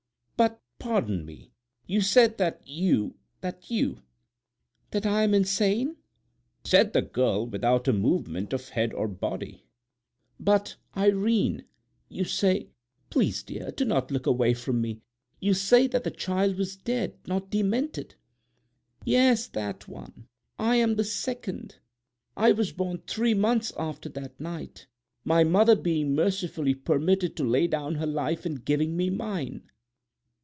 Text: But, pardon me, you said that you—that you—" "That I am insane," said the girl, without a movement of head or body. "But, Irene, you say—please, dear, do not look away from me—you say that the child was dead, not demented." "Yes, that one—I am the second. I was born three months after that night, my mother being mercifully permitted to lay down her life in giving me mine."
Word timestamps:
But, 0.77 0.87
pardon 0.89 1.23
me, 1.27 1.51
you 1.85 2.01
said 2.01 2.39
that 2.39 2.59
you—that 2.65 3.69
you—" 3.69 4.01
"That 4.89 5.05
I 5.05 5.21
am 5.21 5.35
insane," 5.35 5.97
said 6.63 6.93
the 6.93 7.03
girl, 7.03 7.45
without 7.45 7.87
a 7.87 7.93
movement 7.93 8.51
of 8.51 8.69
head 8.69 8.91
or 8.93 9.07
body. 9.07 9.67
"But, 10.39 10.77
Irene, 10.97 11.65
you 12.09 12.23
say—please, 12.23 13.43
dear, 13.43 13.69
do 13.69 13.85
not 13.85 14.09
look 14.09 14.25
away 14.25 14.55
from 14.55 14.81
me—you 14.81 15.53
say 15.53 15.85
that 15.85 16.03
the 16.03 16.09
child 16.09 16.57
was 16.57 16.77
dead, 16.77 17.15
not 17.27 17.51
demented." 17.51 18.15
"Yes, 19.05 19.45
that 19.49 19.87
one—I 19.87 20.77
am 20.77 20.95
the 20.95 21.03
second. 21.03 21.75
I 22.35 22.53
was 22.53 22.71
born 22.73 23.03
three 23.05 23.35
months 23.35 23.71
after 23.77 24.09
that 24.09 24.39
night, 24.39 24.87
my 25.23 25.43
mother 25.43 25.75
being 25.75 26.15
mercifully 26.15 26.73
permitted 26.73 27.35
to 27.35 27.43
lay 27.43 27.67
down 27.67 27.95
her 27.95 28.07
life 28.07 28.47
in 28.47 28.55
giving 28.55 28.97
me 28.97 29.11
mine." 29.11 29.67